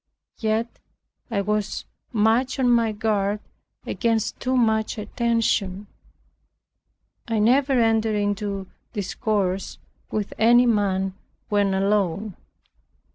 Yet 0.39 0.79
I 1.29 1.41
was 1.41 1.85
much 2.11 2.57
on 2.57 2.71
my 2.71 2.91
guard 2.91 3.39
against 3.85 4.39
too 4.39 4.57
much 4.57 4.97
attention. 4.97 5.85
I 7.27 7.37
never 7.37 7.73
entered 7.79 8.15
into 8.15 8.65
discourse 8.93 9.77
with 10.09 10.33
any 10.39 10.65
man 10.65 11.13
when 11.49 11.75
alone. 11.75 12.35